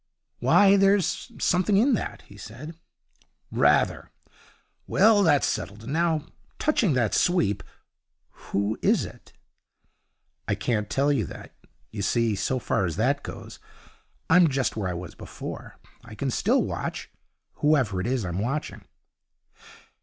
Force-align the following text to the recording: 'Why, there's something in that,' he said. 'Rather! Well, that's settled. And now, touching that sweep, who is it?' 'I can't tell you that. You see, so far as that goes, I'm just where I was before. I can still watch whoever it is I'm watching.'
'Why, 0.39 0.77
there's 0.77 1.31
something 1.37 1.77
in 1.77 1.93
that,' 1.93 2.23
he 2.23 2.35
said. 2.35 2.73
'Rather! 3.51 4.09
Well, 4.87 5.21
that's 5.21 5.45
settled. 5.45 5.83
And 5.83 5.93
now, 5.93 6.25
touching 6.57 6.93
that 6.93 7.13
sweep, 7.13 7.61
who 8.49 8.79
is 8.81 9.05
it?' 9.05 9.31
'I 10.47 10.55
can't 10.55 10.89
tell 10.89 11.11
you 11.13 11.27
that. 11.27 11.53
You 11.91 12.01
see, 12.01 12.33
so 12.33 12.57
far 12.57 12.87
as 12.87 12.95
that 12.95 13.21
goes, 13.21 13.59
I'm 14.27 14.47
just 14.47 14.75
where 14.75 14.89
I 14.89 14.93
was 14.95 15.13
before. 15.13 15.77
I 16.03 16.15
can 16.15 16.31
still 16.31 16.63
watch 16.63 17.11
whoever 17.57 18.01
it 18.01 18.07
is 18.07 18.25
I'm 18.25 18.39
watching.' 18.39 18.83